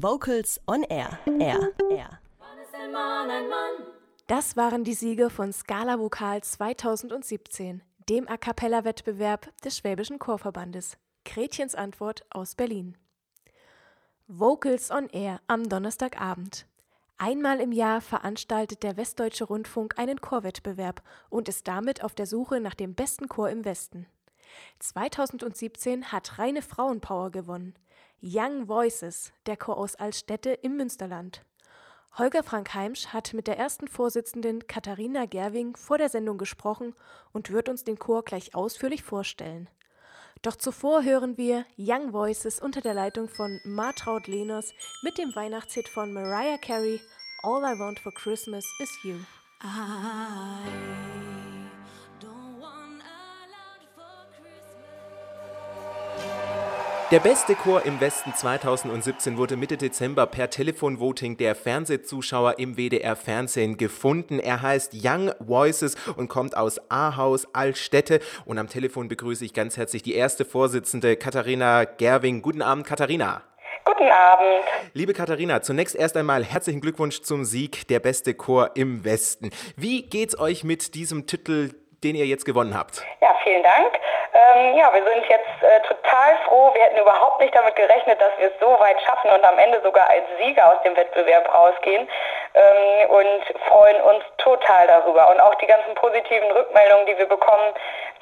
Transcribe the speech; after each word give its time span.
Vocals 0.00 0.60
on 0.68 0.84
Air. 0.84 1.18
Air. 1.40 1.72
Air. 1.90 2.20
Das 4.28 4.56
waren 4.56 4.84
die 4.84 4.94
Siege 4.94 5.28
von 5.28 5.52
Scala 5.52 5.98
Vokal 5.98 6.40
2017, 6.40 7.82
dem 8.08 8.28
A 8.28 8.36
cappella-Wettbewerb 8.36 9.50
des 9.64 9.76
Schwäbischen 9.76 10.20
Chorverbandes. 10.20 10.98
Gretchens 11.24 11.74
Antwort 11.74 12.24
aus 12.30 12.54
Berlin. 12.54 12.96
Vocals 14.28 14.92
on 14.92 15.08
Air 15.08 15.40
am 15.48 15.68
Donnerstagabend. 15.68 16.66
Einmal 17.16 17.58
im 17.58 17.72
Jahr 17.72 18.00
veranstaltet 18.00 18.84
der 18.84 18.96
Westdeutsche 18.96 19.46
Rundfunk 19.46 19.98
einen 19.98 20.20
Chorwettbewerb 20.20 21.02
und 21.28 21.48
ist 21.48 21.66
damit 21.66 22.04
auf 22.04 22.14
der 22.14 22.26
Suche 22.26 22.60
nach 22.60 22.76
dem 22.76 22.94
besten 22.94 23.28
Chor 23.28 23.50
im 23.50 23.64
Westen. 23.64 24.06
2017 24.78 26.12
hat 26.12 26.38
reine 26.38 26.62
Frauenpower 26.62 27.32
gewonnen. 27.32 27.74
Young 28.20 28.66
Voices, 28.66 29.32
der 29.46 29.56
Chor 29.56 29.76
aus 29.76 29.94
Altstädte 29.94 30.50
im 30.50 30.76
Münsterland. 30.76 31.44
Holger 32.16 32.42
Frank 32.42 32.74
Heimsch 32.74 33.08
hat 33.08 33.32
mit 33.32 33.46
der 33.46 33.58
ersten 33.58 33.86
Vorsitzenden 33.86 34.66
Katharina 34.66 35.26
Gerwing 35.26 35.76
vor 35.76 35.98
der 35.98 36.08
Sendung 36.08 36.36
gesprochen 36.36 36.94
und 37.32 37.50
wird 37.50 37.68
uns 37.68 37.84
den 37.84 37.98
Chor 37.98 38.24
gleich 38.24 38.56
ausführlich 38.56 39.04
vorstellen. 39.04 39.68
Doch 40.42 40.56
zuvor 40.56 41.04
hören 41.04 41.36
wir 41.36 41.64
Young 41.76 42.12
Voices 42.12 42.60
unter 42.60 42.80
der 42.80 42.94
Leitung 42.94 43.28
von 43.28 43.60
Martraud 43.64 44.26
Lehners 44.26 44.72
mit 45.02 45.16
dem 45.18 45.34
Weihnachtshit 45.36 45.88
von 45.88 46.12
Mariah 46.12 46.58
Carey 46.58 47.00
All 47.44 47.62
I 47.62 47.78
Want 47.78 48.00
for 48.00 48.12
Christmas 48.12 48.64
is 48.80 48.90
You. 49.04 49.20
I 49.62 51.37
Der 57.10 57.20
beste 57.20 57.54
Chor 57.54 57.86
im 57.86 58.02
Westen 58.02 58.34
2017 58.34 59.38
wurde 59.38 59.56
Mitte 59.56 59.78
Dezember 59.78 60.26
per 60.26 60.50
Telefonvoting 60.50 61.38
der 61.38 61.54
Fernsehzuschauer 61.54 62.58
im 62.58 62.76
WDR 62.76 63.16
Fernsehen 63.16 63.78
gefunden. 63.78 64.38
Er 64.38 64.60
heißt 64.60 64.92
Young 64.94 65.32
Voices 65.38 65.96
und 66.18 66.28
kommt 66.28 66.54
aus 66.54 66.78
Ahaus, 66.90 67.46
Altstädte. 67.54 68.20
Und 68.44 68.58
am 68.58 68.68
Telefon 68.68 69.08
begrüße 69.08 69.42
ich 69.42 69.54
ganz 69.54 69.78
herzlich 69.78 70.02
die 70.02 70.16
erste 70.16 70.44
Vorsitzende 70.44 71.16
Katharina 71.16 71.84
Gerwing. 71.84 72.42
Guten 72.42 72.60
Abend, 72.60 72.86
Katharina. 72.86 73.40
Guten 73.86 74.10
Abend. 74.10 74.64
Liebe 74.92 75.14
Katharina, 75.14 75.62
zunächst 75.62 75.96
erst 75.96 76.14
einmal 76.18 76.44
herzlichen 76.44 76.82
Glückwunsch 76.82 77.22
zum 77.22 77.46
Sieg 77.46 77.88
der 77.88 78.00
beste 78.00 78.34
Chor 78.34 78.72
im 78.74 79.02
Westen. 79.06 79.48
Wie 79.76 80.02
geht's 80.02 80.38
euch 80.38 80.62
mit 80.62 80.94
diesem 80.94 81.26
Titel, 81.26 81.70
den 82.04 82.16
ihr 82.16 82.26
jetzt 82.26 82.44
gewonnen 82.44 82.74
habt? 82.74 83.02
Ja, 83.22 83.34
vielen 83.44 83.62
Dank. 83.62 83.94
Ähm, 84.38 84.76
ja, 84.76 84.92
wir 84.94 85.02
sind 85.02 85.26
jetzt 85.28 85.62
äh, 85.62 85.80
total 85.88 86.36
froh. 86.46 86.70
Wir 86.72 86.82
hätten 86.82 86.98
überhaupt 86.98 87.40
nicht 87.40 87.54
damit 87.54 87.74
gerechnet, 87.74 88.20
dass 88.20 88.30
wir 88.38 88.48
es 88.48 88.60
so 88.60 88.78
weit 88.78 89.00
schaffen 89.02 89.30
und 89.30 89.42
am 89.44 89.58
Ende 89.58 89.80
sogar 89.82 90.08
als 90.08 90.24
Sieger 90.38 90.72
aus 90.72 90.82
dem 90.84 90.96
Wettbewerb 90.96 91.52
rausgehen 91.52 92.08
ähm, 92.54 93.10
und 93.10 93.58
freuen 93.66 94.00
uns 94.02 94.22
total 94.38 94.86
darüber. 94.86 95.28
Und 95.30 95.40
auch 95.40 95.56
die 95.56 95.66
ganzen 95.66 95.92
positiven 95.96 96.50
Rückmeldungen, 96.52 97.06
die 97.06 97.18
wir 97.18 97.26
bekommen, 97.26 97.74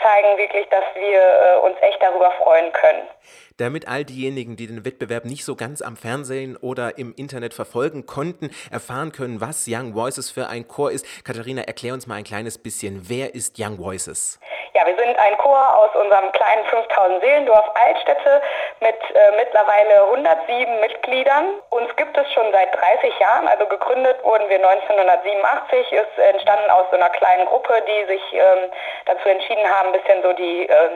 zeigen 0.03 0.39
wirklich, 0.39 0.67
dass 0.71 0.85
wir 0.95 1.21
äh, 1.21 1.57
uns 1.59 1.77
echt 1.83 2.03
darüber 2.03 2.31
freuen 2.31 2.73
können 2.73 3.07
damit 3.57 3.89
all 3.89 4.05
diejenigen, 4.05 4.57
die 4.57 4.67
den 4.67 4.85
Wettbewerb 4.85 5.25
nicht 5.25 5.45
so 5.45 5.57
ganz 5.57 5.81
am 5.81 5.97
Fernsehen 5.97 6.57
oder 6.57 6.99
im 6.99 7.15
Internet 7.15 7.55
verfolgen 7.55 8.07
konnten, 8.07 8.51
erfahren 8.71 9.13
können, 9.13 9.41
was 9.41 9.67
Young 9.67 9.95
Voices 9.95 10.31
für 10.31 10.49
ein 10.49 10.69
Chor 10.69 10.91
ist. 10.91 11.07
Katharina, 11.25 11.63
erklär 11.63 11.95
uns 11.95 12.07
mal 12.07 12.17
ein 12.17 12.25
kleines 12.25 12.59
bisschen, 12.59 13.09
wer 13.09 13.35
ist 13.35 13.59
Young 13.59 13.79
Voices? 13.79 14.39
Ja, 14.77 14.87
wir 14.87 14.95
sind 14.99 15.19
ein 15.19 15.39
Chor 15.39 15.75
aus 15.75 15.89
unserem 15.95 16.31
kleinen 16.33 16.67
5000 16.67 17.23
Seelendorf 17.23 17.65
Altstädte 17.83 18.43
mit 18.81 18.95
äh, 19.15 19.31
mittlerweile 19.39 20.03
107 20.03 20.81
Mitgliedern. 20.81 21.47
Uns 21.71 21.97
gibt 21.97 22.15
es 22.19 22.31
schon 22.35 22.53
seit 22.53 22.79
30 22.79 23.19
Jahren, 23.19 23.49
also 23.49 23.65
gegründet 23.65 24.23
wurden 24.23 24.47
wir 24.51 24.57
1987, 24.57 25.93
ist 25.93 26.19
entstanden 26.19 26.69
aus 26.69 26.85
so 26.91 26.99
einer 26.99 27.09
kleinen 27.09 27.47
Gruppe, 27.47 27.83
die 27.89 28.05
sich 28.05 28.21
ähm, 28.35 28.71
dazu 29.07 29.27
entschieden 29.31 29.65
haben, 29.67 29.95
ein 29.95 29.99
bisschen 29.99 30.23
so 30.23 30.35
die, 30.35 30.69
äh, 30.69 30.91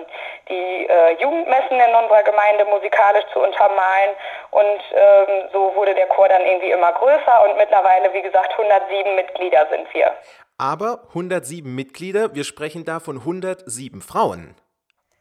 die 0.51 0.87
äh, 0.87 1.13
Jugendmessen 1.13 1.81
in 1.81 1.95
unserer 1.95 2.23
Gemeinde 2.23 2.67
musikalisch 2.67 3.25
zu 3.33 3.41
untermalen. 3.41 4.11
Und 4.51 4.83
ähm, 4.93 5.49
so 5.55 5.75
wurde 5.75 5.95
der 5.95 6.09
Chor 6.09 6.29
dann 6.29 6.45
irgendwie 6.45 6.73
immer 6.73 6.93
größer 6.93 7.45
und 7.49 7.57
mittlerweile, 7.57 8.13
wie 8.13 8.21
gesagt, 8.21 8.53
107 8.59 9.15
Mitglieder 9.15 9.67
sind 9.71 9.89
wir 9.95 10.13
aber 10.61 11.01
107 11.09 11.75
Mitglieder. 11.75 12.35
Wir 12.35 12.45
sprechen 12.45 12.85
da 12.85 13.01
von 13.01 13.17
107 13.17 14.03
Frauen. 14.03 14.55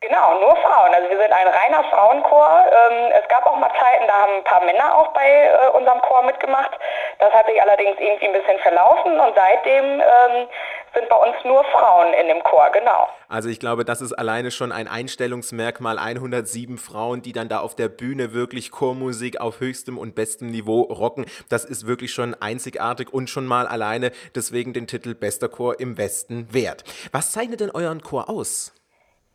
Genau, 0.01 0.39
nur 0.39 0.55
Frauen. 0.57 0.93
Also 0.93 1.09
wir 1.09 1.17
sind 1.17 1.31
ein 1.31 1.47
reiner 1.47 1.83
Frauenchor. 1.89 2.63
Ähm, 2.67 3.11
es 3.11 3.27
gab 3.27 3.45
auch 3.45 3.57
mal 3.57 3.71
Zeiten, 3.79 4.07
da 4.07 4.13
haben 4.13 4.35
ein 4.35 4.43
paar 4.43 4.63
Männer 4.63 4.97
auch 4.97 5.09
bei 5.09 5.27
äh, 5.27 5.69
unserem 5.77 6.01
Chor 6.01 6.23
mitgemacht. 6.23 6.71
Das 7.19 7.33
hat 7.33 7.47
sich 7.47 7.61
allerdings 7.61 7.99
irgendwie 7.99 8.27
ein 8.27 8.33
bisschen 8.33 8.59
verlaufen 8.59 9.19
und 9.19 9.35
seitdem 9.35 9.99
ähm, 9.99 10.47
sind 10.93 11.09
bei 11.09 11.15
uns 11.15 11.35
nur 11.43 11.63
Frauen 11.65 12.13
in 12.13 12.27
dem 12.27 12.43
Chor, 12.43 12.69
genau. 12.71 13.07
Also 13.27 13.49
ich 13.49 13.59
glaube, 13.59 13.85
das 13.85 14.01
ist 14.01 14.13
alleine 14.13 14.51
schon 14.51 14.71
ein 14.71 14.87
Einstellungsmerkmal. 14.87 15.99
107 15.99 16.77
Frauen, 16.77 17.21
die 17.21 17.33
dann 17.33 17.49
da 17.49 17.59
auf 17.59 17.75
der 17.75 17.89
Bühne 17.89 18.33
wirklich 18.33 18.71
Chormusik 18.71 19.39
auf 19.39 19.59
höchstem 19.59 19.97
und 19.97 20.15
bestem 20.15 20.49
Niveau 20.49 20.81
rocken. 20.81 21.25
Das 21.49 21.65
ist 21.65 21.87
wirklich 21.87 22.11
schon 22.13 22.35
einzigartig 22.39 23.13
und 23.13 23.29
schon 23.29 23.45
mal 23.45 23.67
alleine 23.67 24.11
deswegen 24.35 24.73
den 24.73 24.87
Titel 24.87 25.15
Bester 25.15 25.49
Chor 25.49 25.79
im 25.79 25.97
Westen 25.97 26.47
wert. 26.53 26.83
Was 27.11 27.31
zeichnet 27.31 27.59
denn 27.59 27.71
euren 27.71 28.01
Chor 28.01 28.29
aus? 28.29 28.73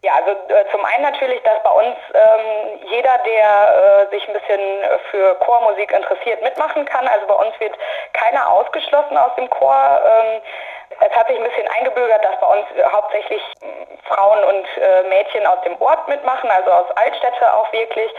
Ja, 0.05 0.13
also 0.17 0.33
äh, 0.33 0.71
zum 0.71 0.85
einen 0.85 1.03
natürlich, 1.03 1.43
dass 1.45 1.63
bei 1.63 1.71
uns 1.71 1.97
ähm, 2.13 2.79
jeder, 2.91 3.17
der 3.25 4.05
äh, 4.05 4.15
sich 4.15 4.29
ein 4.29 4.35
bisschen 4.35 4.61
für 5.11 5.35
Chormusik 5.37 5.91
interessiert, 5.93 6.43
mitmachen 6.43 6.85
kann. 6.85 7.09
Also 7.09 7.27
bei 7.27 7.35
uns 7.35 7.59
wird 7.59 7.73
keiner 8.13 8.51
ausgeschlossen 8.51 9.17
aus 9.17 9.35
dem 9.37 9.49
Chor. 9.49 10.03
Ähm, 10.05 10.43
es 11.01 11.17
hat 11.17 11.29
sich 11.29 11.37
ein 11.37 11.45
bisschen 11.45 11.69
eingebürgert, 11.69 12.25
dass 12.25 12.39
bei 12.41 12.47
uns 12.47 12.67
hauptsächlich 12.93 13.43
hm, 13.61 13.99
Frauen 14.05 14.39
und 14.45 14.67
äh, 14.83 15.03
Mädchen 15.09 15.47
aus 15.47 15.61
dem 15.63 15.81
Ort 15.81 16.07
mitmachen, 16.09 16.51
also 16.51 16.71
aus 16.71 16.91
Altstädte 16.97 17.53
auch 17.53 17.73
wirklich. 17.73 18.13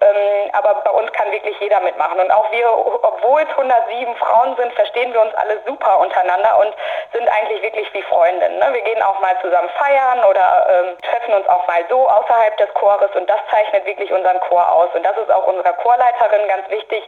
Ähm, 0.00 0.50
aber 0.52 0.74
bei 0.84 0.90
uns 0.90 1.12
kann 1.12 1.30
wirklich 1.30 1.58
jeder 1.60 1.80
mitmachen. 1.80 2.18
Und 2.18 2.30
auch 2.30 2.50
wir, 2.52 2.66
obwohl 2.76 3.42
es 3.42 3.50
107 3.50 4.16
Frauen 4.16 4.56
sind, 4.56 4.72
verstehen 4.74 5.12
wir 5.12 5.20
uns 5.20 5.34
alle 5.34 5.60
super 5.66 5.98
untereinander 5.98 6.58
und 6.58 6.74
sind 7.12 7.28
eigentlich 7.28 7.62
wirklich 7.62 7.92
wie 7.94 8.02
Freundinnen. 8.02 8.58
Ne? 8.58 8.68
Wir 8.72 8.82
gehen 8.82 9.02
auch 9.02 9.20
mal 9.20 9.36
zusammen 9.40 9.68
feiern 9.70 10.24
oder 10.24 10.66
ähm, 10.70 10.96
treffen 11.02 11.34
uns 11.34 11.48
auch 11.48 11.66
mal 11.66 11.84
so 11.88 12.08
außerhalb 12.08 12.56
des 12.56 12.72
Chores 12.74 13.10
und 13.14 13.28
das 13.28 13.40
zeichnet 13.50 13.84
wirklich 13.84 14.12
unseren 14.12 14.40
Chor 14.40 14.70
aus. 14.70 14.88
Und 14.94 15.04
das 15.04 15.16
ist 15.16 15.30
auch 15.30 15.46
unserer 15.46 15.72
Chorleiterin 15.74 16.48
ganz 16.48 16.68
wichtig, 16.70 17.06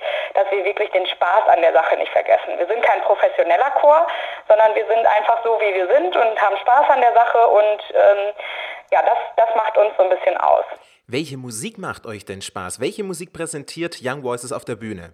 wir 0.55 0.65
wirklich 0.65 0.91
den 0.91 1.07
Spaß 1.07 1.49
an 1.49 1.61
der 1.61 1.73
Sache 1.73 1.97
nicht 1.97 2.13
vergessen. 2.13 2.59
Wir 2.59 2.67
sind 2.67 2.83
kein 2.83 3.01
professioneller 3.03 3.71
Chor, 3.81 4.07
sondern 4.49 4.75
wir 4.75 4.87
sind 4.87 5.07
einfach 5.07 5.43
so, 5.45 5.59
wie 5.61 5.75
wir 5.75 5.89
sind 5.89 6.15
und 6.17 6.41
haben 6.41 6.57
Spaß 6.59 6.91
an 6.91 7.01
der 7.01 7.13
Sache 7.15 7.47
und 7.47 7.81
ähm, 7.95 8.33
ja, 8.93 9.03
das, 9.03 9.19
das 9.37 9.55
macht 9.57 9.77
uns 9.77 9.93
so 9.97 10.05
ein 10.05 10.11
bisschen 10.11 10.37
aus. 10.37 10.65
Welche 11.07 11.37
Musik 11.37 11.79
macht 11.79 12.07
euch 12.07 12.25
denn 12.25 12.41
Spaß? 12.41 12.81
Welche 12.81 13.05
Musik 13.05 13.33
präsentiert 13.33 13.99
Young 14.03 14.23
Voices 14.23 14.53
auf 14.53 14.65
der 14.65 14.77
Bühne? 14.77 15.13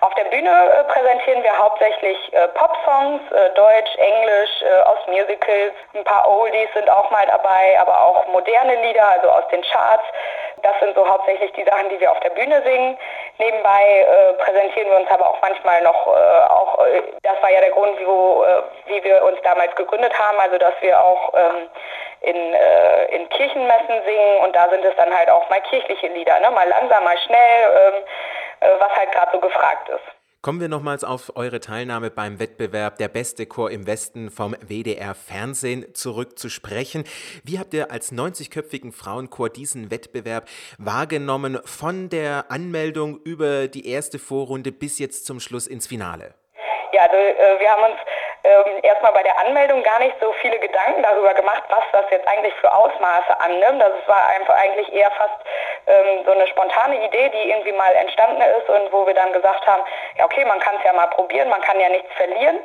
Auf 0.00 0.14
der 0.14 0.24
Bühne 0.24 0.50
äh, 0.50 0.84
präsentieren 0.84 1.42
wir 1.42 1.56
hauptsächlich 1.56 2.16
äh, 2.32 2.48
Pop-Songs, 2.48 3.20
äh, 3.32 3.50
Deutsch, 3.54 3.96
Englisch, 3.96 4.62
äh, 4.62 4.82
aus 4.82 4.98
Musicals. 5.08 5.72
Ein 5.94 6.04
paar 6.04 6.28
Oldies 6.28 6.68
sind 6.74 6.88
auch 6.88 7.10
mal 7.10 7.26
dabei, 7.26 7.78
aber 7.80 8.02
auch 8.02 8.26
moderne 8.28 8.80
Lieder, 8.82 9.08
also 9.08 9.30
aus 9.30 9.48
den 9.50 9.62
Charts. 9.62 10.04
Das 10.62 10.74
sind 10.80 10.94
so 10.94 11.06
hauptsächlich 11.06 11.52
die 11.52 11.64
Sachen, 11.64 11.88
die 11.90 12.00
wir 12.00 12.10
auf 12.10 12.20
der 12.20 12.30
Bühne 12.30 12.62
singen. 12.64 12.96
Nebenbei 13.38 14.00
äh, 14.00 14.32
präsentieren 14.42 14.90
wir 14.90 14.96
uns 14.96 15.10
aber 15.10 15.28
auch 15.28 15.40
manchmal 15.42 15.82
noch, 15.82 16.06
äh, 16.06 16.40
auch, 16.48 16.86
äh, 16.86 17.02
das 17.22 17.40
war 17.42 17.50
ja 17.50 17.60
der 17.60 17.70
Grund, 17.70 17.98
wo, 18.06 18.44
äh, 18.44 18.62
wie 18.86 19.04
wir 19.04 19.22
uns 19.24 19.38
damals 19.42 19.74
gegründet 19.76 20.18
haben, 20.18 20.38
also 20.40 20.56
dass 20.56 20.72
wir 20.80 20.98
auch 20.98 21.34
ähm, 21.34 21.68
in, 22.22 22.54
äh, 22.54 23.04
in 23.14 23.28
Kirchenmessen 23.28 24.02
singen 24.06 24.38
und 24.38 24.56
da 24.56 24.70
sind 24.70 24.84
es 24.84 24.96
dann 24.96 25.14
halt 25.14 25.28
auch 25.28 25.48
mal 25.50 25.60
kirchliche 25.60 26.08
Lieder, 26.08 26.40
ne? 26.40 26.50
mal 26.50 26.66
langsam, 26.66 27.04
mal 27.04 27.18
schnell, 27.18 27.92
ähm, 27.94 28.04
äh, 28.60 28.80
was 28.80 28.96
halt 28.96 29.12
gerade 29.12 29.32
so 29.32 29.40
gefragt 29.40 29.88
ist. 29.90 30.15
Kommen 30.46 30.60
wir 30.60 30.68
nochmals 30.68 31.02
auf 31.02 31.32
eure 31.34 31.58
Teilnahme 31.58 32.08
beim 32.08 32.38
Wettbewerb 32.38 32.98
Der 32.98 33.08
beste 33.08 33.46
Chor 33.46 33.68
im 33.72 33.88
Westen 33.88 34.30
vom 34.30 34.54
WDR 34.60 35.16
Fernsehen 35.16 35.92
zurück 35.92 36.38
zu 36.38 36.50
sprechen. 36.50 37.02
Wie 37.42 37.58
habt 37.58 37.74
ihr 37.74 37.90
als 37.90 38.12
90-köpfigen 38.12 38.92
Frauenchor 38.92 39.48
diesen 39.48 39.90
Wettbewerb 39.90 40.44
wahrgenommen, 40.78 41.60
von 41.64 42.10
der 42.10 42.44
Anmeldung 42.48 43.18
über 43.24 43.66
die 43.66 43.90
erste 43.90 44.20
Vorrunde 44.20 44.70
bis 44.70 45.00
jetzt 45.00 45.26
zum 45.26 45.40
Schluss 45.40 45.66
ins 45.66 45.88
Finale? 45.88 46.34
Ja, 46.92 47.02
also 47.02 47.16
äh, 47.16 47.58
wir 47.58 47.68
haben 47.68 47.82
uns 47.82 48.00
ähm, 48.44 48.78
erstmal 48.84 49.14
bei 49.14 49.24
der 49.24 49.36
Anmeldung 49.44 49.82
gar 49.82 49.98
nicht 49.98 50.14
so 50.20 50.32
viele 50.40 50.60
Gedanken 50.60 51.02
darüber 51.02 51.34
gemacht, 51.34 51.64
was 51.70 51.82
das 51.90 52.04
jetzt 52.12 52.28
eigentlich 52.28 52.54
für 52.60 52.72
Ausmaße 52.72 53.40
annimmt. 53.40 53.82
Das 53.82 53.92
war 54.06 54.28
einfach 54.28 54.54
eigentlich 54.54 54.92
eher 54.92 55.10
fast 55.10 55.42
ähm, 55.86 56.24
so 56.24 56.32
eine 56.32 56.46
spontane 56.48 57.04
Idee, 57.04 57.28
die 57.30 57.50
irgendwie 57.50 57.72
mal 57.72 57.94
entstanden 57.94 58.42
ist 58.42 58.68
und 58.68 58.92
wo 58.92 59.06
wir 59.06 59.14
dann 59.14 59.32
gesagt 59.32 59.66
haben, 59.66 59.82
ja 60.18 60.24
okay, 60.24 60.44
man 60.44 60.58
kann 60.60 60.76
es 60.76 60.84
ja 60.84 60.92
mal 60.92 61.06
probieren, 61.06 61.48
man 61.48 61.62
kann 61.62 61.78
ja 61.80 61.88
nichts 61.88 62.12
verlieren. 62.14 62.58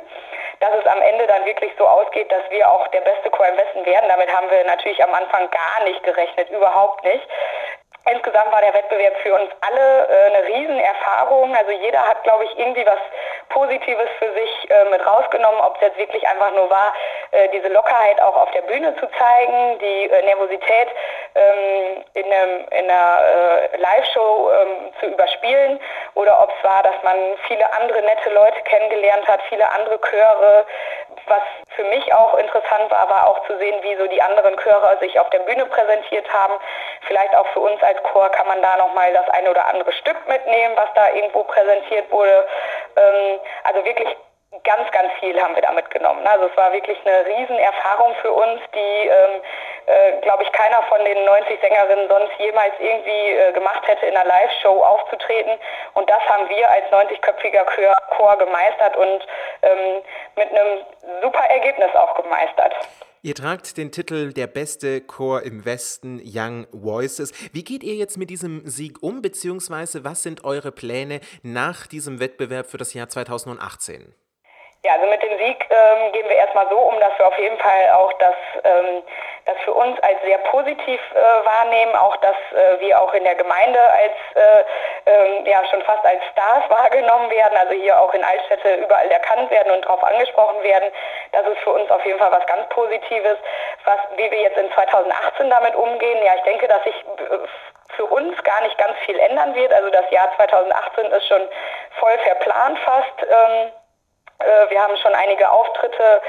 Dass 0.60 0.74
es 0.78 0.86
am 0.86 1.02
Ende 1.02 1.26
dann 1.26 1.44
wirklich 1.44 1.72
so 1.76 1.86
ausgeht, 1.86 2.30
dass 2.30 2.42
wir 2.50 2.70
auch 2.70 2.86
der 2.88 3.00
beste 3.00 3.30
Chor 3.30 3.46
im 3.46 3.56
Westen 3.56 3.84
werden, 3.84 4.08
damit 4.08 4.32
haben 4.32 4.48
wir 4.48 4.64
natürlich 4.64 5.02
am 5.02 5.12
Anfang 5.12 5.50
gar 5.50 5.84
nicht 5.84 6.02
gerechnet, 6.04 6.50
überhaupt 6.50 7.02
nicht. 7.04 7.26
Insgesamt 8.10 8.50
war 8.50 8.60
der 8.60 8.74
Wettbewerb 8.74 9.16
für 9.18 9.34
uns 9.34 9.50
alle 9.60 10.08
äh, 10.08 10.34
eine 10.34 10.46
Riesenerfahrung. 10.46 11.54
Also 11.54 11.70
jeder 11.70 12.00
hat, 12.06 12.22
glaube 12.24 12.44
ich, 12.44 12.58
irgendwie 12.58 12.84
was 12.84 12.98
Positives 13.48 14.08
für 14.18 14.32
sich 14.32 14.70
äh, 14.70 14.84
mit 14.90 15.06
rausgenommen, 15.06 15.60
ob 15.60 15.76
es 15.76 15.82
jetzt 15.82 15.98
wirklich 15.98 16.26
einfach 16.26 16.52
nur 16.52 16.68
war, 16.68 16.92
äh, 17.30 17.48
diese 17.50 17.68
Lockerheit 17.68 18.20
auch 18.20 18.36
auf 18.36 18.50
der 18.50 18.62
Bühne 18.62 18.96
zu 18.96 19.06
zeigen, 19.18 19.78
die 19.78 20.10
äh, 20.10 20.22
Nervosität 20.24 20.88
ähm, 21.34 22.04
in, 22.14 22.24
einem, 22.32 22.66
in 22.70 22.90
einer 22.90 23.22
äh, 23.22 23.76
Live-Show 23.76 24.50
ähm, 24.50 24.92
zu 25.00 25.06
überspielen 25.06 25.80
oder 26.14 26.42
ob 26.42 26.52
es 26.56 26.64
war, 26.64 26.82
dass 26.82 26.94
man 27.02 27.16
viele 27.46 27.72
andere 27.72 28.02
nette 28.02 28.30
Leute 28.30 28.60
kennengelernt 28.64 29.26
hat, 29.26 29.40
viele 29.48 29.70
andere 29.70 29.98
Chöre. 30.00 30.66
Was 31.26 31.42
für 31.76 31.84
mich 31.84 32.12
auch 32.12 32.34
interessant 32.36 32.90
war, 32.90 33.08
war 33.08 33.28
auch 33.28 33.46
zu 33.46 33.56
sehen, 33.58 33.76
wie 33.82 33.96
so 33.96 34.06
die 34.08 34.20
anderen 34.20 34.56
Chöre 34.58 34.98
sich 35.00 35.18
auf 35.18 35.30
der 35.30 35.38
Bühne 35.40 35.64
präsentiert 35.66 36.30
haben. 36.32 36.54
Vielleicht 37.06 37.34
auch 37.34 37.46
für 37.48 37.60
uns 37.60 37.82
als 37.82 38.02
Chor 38.02 38.28
kann 38.30 38.46
man 38.48 38.60
da 38.60 38.76
nochmal 38.76 39.12
das 39.12 39.28
eine 39.30 39.50
oder 39.50 39.66
andere 39.66 39.92
Stück 39.92 40.16
mitnehmen, 40.28 40.74
was 40.76 40.88
da 40.94 41.10
irgendwo 41.12 41.44
präsentiert 41.44 42.10
wurde. 42.10 42.46
Ähm, 42.96 43.38
also 43.64 43.84
wirklich 43.84 44.16
ganz, 44.64 44.90
ganz 44.90 45.12
viel 45.20 45.40
haben 45.40 45.54
wir 45.54 45.62
da 45.62 45.72
mitgenommen. 45.72 46.26
Also 46.26 46.46
es 46.46 46.56
war 46.56 46.72
wirklich 46.72 46.98
eine 47.04 47.24
Riesenerfahrung 47.26 48.14
für 48.20 48.32
uns, 48.32 48.60
die, 48.74 49.08
ähm, 49.08 49.40
äh, 49.86 50.20
glaube 50.22 50.42
ich, 50.42 50.52
keiner 50.52 50.82
von 50.84 51.04
den 51.04 51.24
90 51.24 51.60
Sängerinnen 51.60 52.08
sonst 52.08 52.32
jemals 52.38 52.74
irgendwie 52.78 53.36
äh, 53.36 53.52
gemacht 53.52 53.86
hätte, 53.86 54.06
in 54.06 54.16
einer 54.16 54.28
Live-Show 54.28 54.82
aufzutreten. 54.82 55.58
Und 55.94 56.08
das 56.08 56.22
haben 56.28 56.48
wir 56.48 56.68
als 56.68 56.84
90-köpfiger 56.90 57.64
Chor, 58.16 58.36
gemeistert 58.38 58.96
und 58.96 59.26
ähm, 59.62 60.02
mit 60.36 60.48
einem 60.50 60.84
super 61.22 61.44
Ergebnis 61.50 61.94
auch 61.94 62.14
gemeistert. 62.22 62.74
Ihr 63.24 63.34
tragt 63.34 63.76
den 63.76 63.92
Titel 63.92 64.32
Der 64.32 64.48
beste 64.48 65.00
Chor 65.00 65.42
im 65.42 65.64
Westen, 65.64 66.20
Young 66.24 66.66
Voices. 66.72 67.32
Wie 67.52 67.62
geht 67.62 67.84
ihr 67.84 67.94
jetzt 67.94 68.18
mit 68.18 68.30
diesem 68.30 68.66
Sieg 68.66 69.02
um, 69.02 69.22
beziehungsweise 69.22 70.04
was 70.04 70.22
sind 70.22 70.44
eure 70.44 70.72
Pläne 70.72 71.20
nach 71.42 71.86
diesem 71.86 72.18
Wettbewerb 72.18 72.66
für 72.66 72.78
das 72.78 72.94
Jahr 72.94 73.08
2018? 73.08 74.14
Ja, 74.84 74.94
also 74.94 75.06
mit 75.06 75.22
dem 75.22 75.38
Sieg 75.38 75.64
ähm, 75.70 76.10
gehen 76.10 76.28
wir 76.28 76.34
erstmal 76.34 76.68
so 76.68 76.76
um, 76.76 76.98
dass 76.98 77.16
wir 77.16 77.28
auf 77.28 77.38
jeden 77.38 77.56
Fall 77.58 77.88
auch 77.94 78.12
das, 78.14 78.34
ähm, 78.64 79.04
das 79.44 79.56
für 79.58 79.74
uns 79.74 79.96
als 80.00 80.20
sehr 80.24 80.38
positiv 80.38 81.00
äh, 81.14 81.46
wahrnehmen, 81.46 81.94
auch 81.94 82.16
dass 82.16 82.34
äh, 82.50 82.80
wir 82.80 83.00
auch 83.00 83.14
in 83.14 83.22
der 83.22 83.36
Gemeinde 83.36 83.78
als 83.80 84.12
äh, 84.34 84.64
ähm, 85.06 85.46
ja 85.46 85.64
schon 85.66 85.82
fast 85.82 86.04
als 86.04 86.20
Stars 86.32 86.64
wahrgenommen 86.68 87.30
werden, 87.30 87.56
also 87.56 87.74
hier 87.74 87.96
auch 87.96 88.12
in 88.12 88.24
Altstädte 88.24 88.74
überall 88.74 89.08
erkannt 89.08 89.52
werden 89.52 89.72
und 89.72 89.84
darauf 89.84 90.02
angesprochen 90.02 90.60
werden. 90.64 90.90
Das 91.30 91.46
ist 91.46 91.58
für 91.58 91.70
uns 91.70 91.88
auf 91.88 92.04
jeden 92.04 92.18
Fall 92.18 92.32
was 92.32 92.46
ganz 92.46 92.68
Positives. 92.70 93.38
Was, 93.84 93.98
wie 94.16 94.28
wir 94.32 94.40
jetzt 94.40 94.58
in 94.58 94.72
2018 94.72 95.48
damit 95.48 95.76
umgehen, 95.76 96.24
ja, 96.24 96.34
ich 96.34 96.42
denke, 96.42 96.66
dass 96.66 96.82
sich 96.82 96.96
äh, 96.96 97.38
für 97.94 98.06
uns 98.06 98.42
gar 98.42 98.62
nicht 98.62 98.76
ganz 98.78 98.98
viel 99.06 99.18
ändern 99.20 99.54
wird. 99.54 99.72
Also 99.72 99.90
das 99.90 100.10
Jahr 100.10 100.28
2018 100.34 101.06
ist 101.06 101.28
schon 101.28 101.42
voll 102.00 102.18
verplant 102.24 102.80
fast. 102.80 103.22
Ähm, 103.22 103.70
äh, 104.44 104.70
wir 104.70 104.82
haben 104.82 104.96
schon 104.96 105.14
einige 105.14 105.50
Auftritte, 105.50 106.22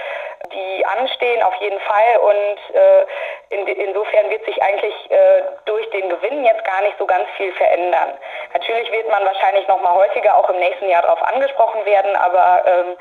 die 0.51 0.85
anstehen, 0.85 1.41
auf 1.43 1.55
jeden 1.55 1.79
Fall. 1.79 2.17
Und 2.19 2.75
äh, 2.75 3.05
in, 3.49 3.67
insofern 3.67 4.29
wird 4.29 4.45
sich 4.45 4.61
eigentlich 4.61 5.11
äh, 5.11 5.43
durch 5.65 5.89
den 5.91 6.09
Gewinn 6.09 6.45
jetzt 6.45 6.63
gar 6.65 6.81
nicht 6.81 6.97
so 6.97 7.05
ganz 7.05 7.27
viel 7.37 7.51
verändern. 7.53 8.17
Natürlich 8.53 8.91
wird 8.91 9.09
man 9.09 9.25
wahrscheinlich 9.25 9.67
noch 9.67 9.81
mal 9.81 9.93
häufiger 9.93 10.37
auch 10.37 10.49
im 10.49 10.59
nächsten 10.59 10.89
Jahr 10.89 11.01
darauf 11.01 11.21
angesprochen 11.23 11.85
werden, 11.85 12.15
aber 12.15 12.63
ähm, 12.65 12.97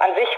an 0.00 0.14
sich 0.14 0.28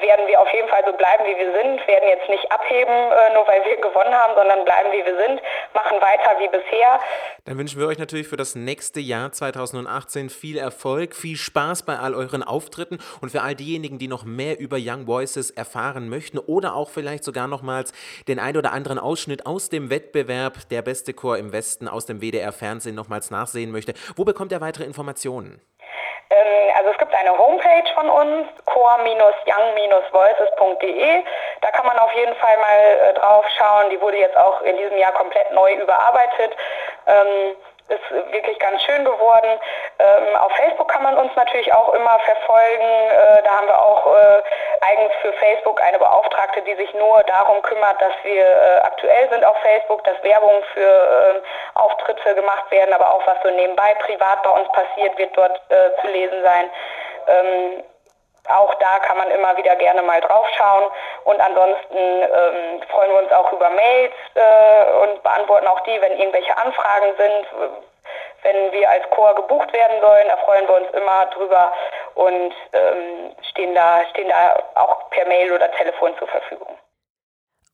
werden 0.00 0.26
wir 0.26 0.40
auf 0.40 0.52
jeden 0.52 0.68
Fall 0.68 0.82
so 0.84 0.92
bleiben, 0.92 1.24
wie 1.24 1.36
wir 1.38 1.52
sind, 1.52 1.86
werden 1.86 2.08
jetzt 2.08 2.28
nicht 2.28 2.50
abheben, 2.50 2.92
äh, 2.92 3.34
nur 3.34 3.46
weil 3.46 3.64
wir 3.64 3.76
gewonnen 3.76 4.14
haben, 4.14 4.34
sondern 4.34 4.64
bleiben, 4.64 4.90
wie 4.92 5.04
wir 5.04 5.16
sind, 5.16 5.40
machen 5.72 6.00
weiter 6.00 6.38
wie 6.38 6.48
bisher. 6.48 7.00
Dann 7.44 7.58
wünschen 7.58 7.80
wir 7.80 7.86
euch 7.86 7.98
natürlich 7.98 8.28
für 8.28 8.36
das 8.36 8.54
nächste 8.54 9.00
Jahr 9.00 9.32
2018 9.32 10.30
viel 10.30 10.58
Erfolg, 10.58 11.14
viel 11.14 11.36
Spaß 11.36 11.84
bei 11.84 11.98
all 11.98 12.14
euren 12.14 12.42
Auftritten 12.42 12.98
und 13.20 13.30
für 13.30 13.42
all 13.42 13.54
diejenigen, 13.54 13.98
die 13.98 14.08
noch 14.08 14.24
mehr 14.24 14.58
über 14.58 14.76
Young 14.80 15.06
Voices 15.06 15.50
erfahren 15.50 16.08
möchten 16.08 16.38
oder 16.38 16.74
auch 16.74 16.90
vielleicht 16.90 17.24
sogar 17.24 17.46
nochmals 17.46 17.92
den 18.28 18.38
ein 18.38 18.56
oder 18.56 18.72
anderen 18.72 18.98
Ausschnitt 18.98 19.46
aus 19.46 19.68
dem 19.68 19.90
Wettbewerb 19.90 20.68
Der 20.70 20.82
beste 20.82 21.14
Chor 21.14 21.38
im 21.38 21.52
Westen 21.52 21.88
aus 21.88 22.06
dem 22.06 22.20
WDR 22.20 22.52
Fernsehen 22.52 22.94
nochmals 22.94 23.30
nachsehen 23.30 23.70
möchte. 23.70 23.94
Wo 24.16 24.24
bekommt 24.24 24.52
er 24.52 24.60
weitere 24.60 24.84
Informationen? 24.84 25.60
Ähm, 26.34 26.74
also 26.76 26.90
es 26.90 26.98
gibt 26.98 27.14
eine 27.14 27.38
Homepage 27.38 27.88
von 27.94 28.10
uns, 28.10 28.48
core-young-voices.de. 28.66 31.24
Da 31.60 31.70
kann 31.70 31.86
man 31.86 31.96
auf 31.98 32.12
jeden 32.12 32.34
Fall 32.36 32.58
mal 32.58 32.78
äh, 32.78 33.14
drauf 33.14 33.46
schauen. 33.56 33.88
Die 33.90 34.00
wurde 34.00 34.18
jetzt 34.18 34.36
auch 34.36 34.60
in 34.62 34.76
diesem 34.76 34.98
Jahr 34.98 35.12
komplett 35.12 35.52
neu 35.52 35.74
überarbeitet. 35.74 36.56
Ähm, 37.06 37.54
ist 37.88 38.10
wirklich 38.32 38.58
ganz 38.58 38.82
schön 38.82 39.04
geworden. 39.04 39.60
Ähm, 39.98 40.36
auf 40.36 40.50
Facebook 40.52 40.88
kann 40.88 41.02
man 41.02 41.18
uns 41.18 41.34
natürlich 41.36 41.70
auch 41.72 41.92
immer 41.92 42.18
verfolgen. 42.20 43.10
Äh, 43.10 43.42
da 43.42 43.50
haben 43.50 43.66
wir 43.66 43.78
auch 43.78 44.06
äh, 44.06 44.42
eigens 44.80 45.12
für 45.22 45.32
Facebook 45.34 45.80
eine 45.80 45.98
Beauftragte, 45.98 46.62
die 46.62 46.74
sich 46.74 46.92
nur 46.94 47.22
darum 47.24 47.62
kümmert, 47.62 48.00
dass 48.00 48.12
wir 48.22 48.44
äh, 48.44 48.80
aktuell 48.82 49.28
sind 49.30 49.44
auf 49.44 49.56
Facebook, 49.58 50.04
dass 50.04 50.22
Werbung 50.22 50.62
für 50.74 51.34
ähm, 51.36 51.42
Auftritte 51.74 52.34
gemacht 52.34 52.70
werden, 52.70 52.92
aber 52.92 53.14
auch 53.14 53.26
was 53.26 53.36
so 53.42 53.50
nebenbei 53.50 53.94
privat 53.94 54.42
bei 54.42 54.50
uns 54.50 54.68
passiert, 54.72 55.16
wird 55.18 55.36
dort 55.36 55.60
äh, 55.70 55.90
zu 56.00 56.06
lesen 56.08 56.42
sein. 56.42 56.70
Ähm, 57.26 57.82
auch 58.48 58.74
da 58.74 58.98
kann 58.98 59.16
man 59.16 59.30
immer 59.30 59.56
wieder 59.56 59.74
gerne 59.76 60.02
mal 60.02 60.20
drauf 60.20 60.46
schauen. 60.56 60.84
Und 61.24 61.40
ansonsten 61.40 61.96
ähm, 61.96 62.82
freuen 62.90 63.12
wir 63.12 63.22
uns 63.22 63.32
auch 63.32 63.50
über 63.52 63.70
Mails 63.70 64.12
äh, 64.34 64.92
und 65.02 65.22
beantworten 65.22 65.66
auch 65.66 65.80
die, 65.80 66.00
wenn 66.00 66.18
irgendwelche 66.18 66.56
Anfragen 66.58 67.16
sind. 67.16 67.46
Wenn 68.44 68.72
wir 68.72 68.88
als 68.88 69.08
Chor 69.10 69.34
gebucht 69.34 69.72
werden 69.72 70.00
sollen, 70.00 70.28
da 70.28 70.36
freuen 70.36 70.68
wir 70.68 70.76
uns 70.76 70.90
immer 70.92 71.26
drüber 71.26 71.72
und 72.14 72.52
ähm, 72.72 73.32
stehen, 73.50 73.74
da, 73.74 74.02
stehen 74.10 74.28
da 74.28 74.54
auch 74.74 75.08
per 75.10 75.26
Mail 75.26 75.50
oder 75.50 75.72
Telefon 75.72 76.12
zur 76.18 76.28
Verfügung. 76.28 76.78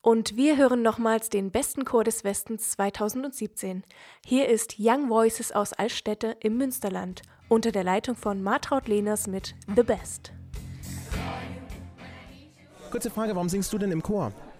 Und 0.01 0.35
wir 0.35 0.57
hören 0.57 0.81
nochmals 0.81 1.29
den 1.29 1.51
besten 1.51 1.85
Chor 1.85 2.03
des 2.03 2.23
Westens 2.23 2.71
2017. 2.71 3.83
Hier 4.25 4.47
ist 4.47 4.77
Young 4.79 5.09
Voices 5.09 5.51
aus 5.51 5.73
Altstädte 5.73 6.37
im 6.39 6.57
Münsterland 6.57 7.21
unter 7.49 7.71
der 7.71 7.83
Leitung 7.83 8.15
von 8.15 8.41
Martraud 8.41 8.87
Lehners 8.87 9.27
mit 9.27 9.53
The 9.75 9.83
Best. 9.83 10.31
Kurze 12.89 13.11
Frage, 13.11 13.35
warum 13.35 13.49
singst 13.49 13.71
du 13.73 13.77
denn 13.77 13.91
im 13.91 14.01
Chor? 14.01 14.31